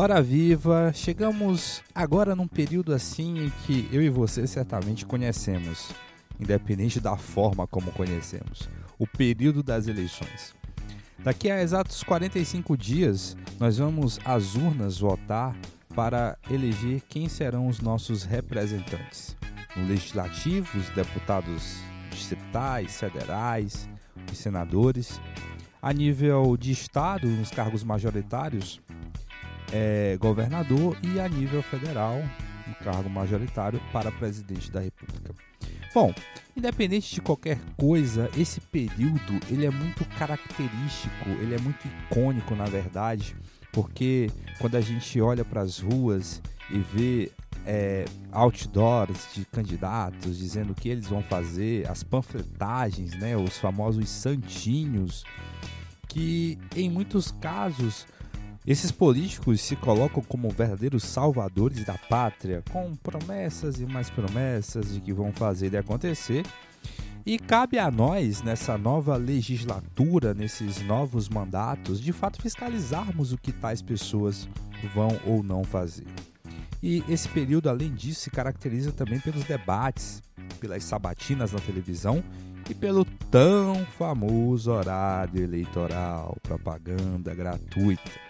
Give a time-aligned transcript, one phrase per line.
[0.00, 5.90] Hora viva, chegamos agora num período assim em que eu e você certamente conhecemos,
[6.38, 10.54] independente da forma como conhecemos, o período das eleições.
[11.18, 15.56] Daqui a exatos 45 dias, nós vamos às urnas votar
[15.96, 19.36] para eleger quem serão os nossos representantes.
[19.76, 21.76] No legislativo, os deputados
[22.12, 23.88] distritais, federais,
[24.30, 25.20] os senadores.
[25.82, 28.80] A nível de estado, nos cargos majoritários,
[29.72, 32.22] é, governador e a nível federal,
[32.68, 35.34] um cargo majoritário para presidente da República.
[35.94, 36.14] Bom,
[36.56, 42.66] independente de qualquer coisa, esse período ele é muito característico, ele é muito icônico na
[42.66, 43.34] verdade,
[43.72, 47.32] porque quando a gente olha para as ruas e vê
[47.66, 54.08] é, outdoors de candidatos dizendo o que eles vão fazer, as panfletagens, né, os famosos
[54.08, 55.24] santinhos,
[56.08, 58.06] que em muitos casos
[58.70, 65.00] esses políticos se colocam como verdadeiros salvadores da pátria, com promessas e mais promessas de
[65.00, 66.44] que vão fazer ele acontecer.
[67.24, 73.52] E cabe a nós, nessa nova legislatura, nesses novos mandatos, de fato fiscalizarmos o que
[73.52, 74.46] tais pessoas
[74.94, 76.06] vão ou não fazer.
[76.82, 80.22] E esse período, além disso, se caracteriza também pelos debates,
[80.60, 82.22] pelas sabatinas na televisão
[82.68, 88.27] e pelo tão famoso horário eleitoral, propaganda gratuita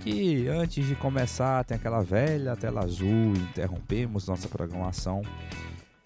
[0.00, 5.22] que antes de começar tem aquela velha tela azul, interrompemos nossa programação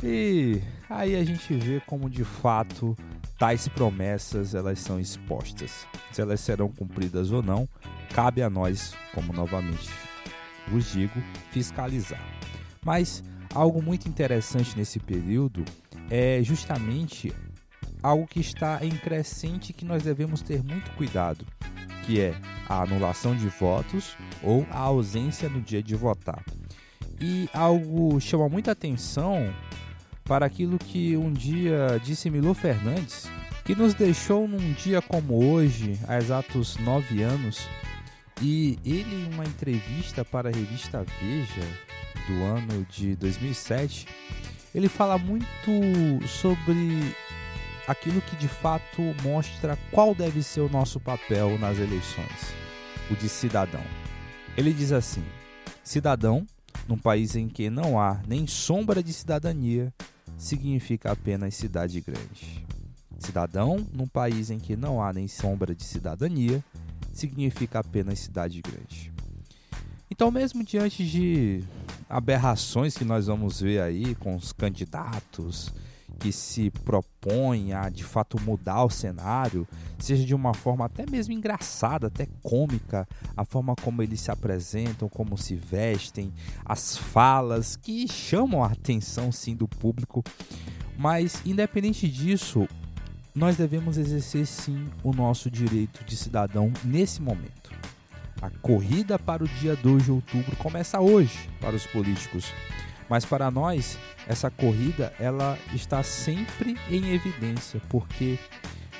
[0.00, 2.97] e aí a gente vê como de fato
[3.36, 5.89] tais promessas elas são expostas.
[6.12, 7.69] Se elas serão cumpridas ou não,
[8.14, 9.91] cabe a nós, como novamente
[10.69, 12.23] vos digo, fiscalizar.
[12.84, 15.64] Mas algo muito interessante nesse período
[16.08, 17.33] é justamente
[18.00, 21.45] algo que está em crescente que nós devemos ter muito cuidado
[22.08, 22.34] que é
[22.69, 26.45] a anulação de votos ou a ausência no dia de votar.
[27.20, 29.52] E algo chama muita atenção
[30.24, 33.30] para aquilo que um dia disse Milo Fernandes,
[33.64, 37.67] que nos deixou num dia como hoje, há exatos nove anos,
[38.40, 41.67] e ele, em uma entrevista para a revista Veja
[42.29, 44.06] do ano de 2007,
[44.74, 45.48] ele fala muito
[46.27, 47.14] sobre
[47.88, 52.52] aquilo que de fato mostra qual deve ser o nosso papel nas eleições,
[53.10, 53.82] o de cidadão.
[54.56, 55.24] Ele diz assim:
[55.82, 56.46] cidadão,
[56.86, 59.92] num país em que não há nem sombra de cidadania,
[60.36, 62.64] significa apenas cidade grande.
[63.18, 66.62] Cidadão, num país em que não há nem sombra de cidadania,
[67.12, 69.10] significa apenas cidade grande.
[70.10, 71.64] Então, mesmo diante de
[72.08, 75.72] aberrações que nós vamos ver aí com os candidatos,
[76.18, 79.67] que se propõe a de fato mudar o cenário,
[79.98, 83.06] seja de uma forma até mesmo engraçada, até cômica,
[83.36, 86.33] a forma como eles se apresentam, como se vestem,
[86.64, 90.24] as falas que chamam a atenção sim do público.
[90.98, 92.67] Mas independente disso,
[93.35, 97.70] nós devemos exercer sim o nosso direito de cidadão nesse momento.
[98.42, 102.52] A corrida para o dia 2 de outubro começa hoje para os políticos
[103.08, 108.39] mas para nós, essa corrida ela está sempre em evidência, porque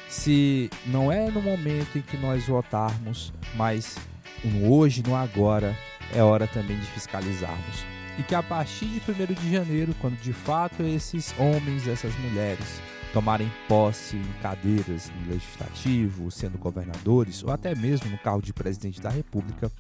[0.09, 3.97] se não é no momento em que nós votarmos, mas
[4.45, 5.77] no hoje, no agora,
[6.15, 7.85] é hora também de fiscalizarmos.
[8.19, 12.81] E que a partir de 1 de janeiro, quando de fato esses homens, essas mulheres
[13.13, 19.01] tomarem posse em cadeiras no legislativo, sendo governadores ou até mesmo no cargo de presidente
[19.01, 19.71] da República,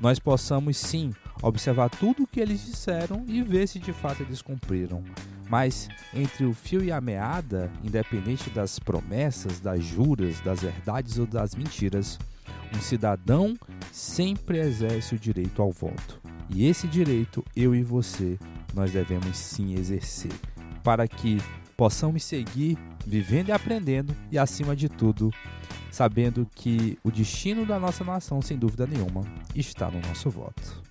[0.00, 1.12] nós possamos sim
[1.42, 5.02] observar tudo o que eles disseram e ver se de fato eles cumpriram.
[5.48, 11.26] Mas entre o fio e a meada, independente das promessas, das juras, das verdades ou
[11.26, 12.18] das mentiras,
[12.74, 13.54] um cidadão
[13.92, 16.20] sempre exerce o direito ao voto.
[16.50, 18.38] E esse direito, eu e você,
[18.74, 20.32] nós devemos sim exercer,
[20.82, 21.38] para que
[21.76, 25.30] possamos seguir vivendo e aprendendo e, acima de tudo,
[25.96, 30.82] sabendo que o destino da nossa nação, sem dúvida nenhuma, está no nosso voto.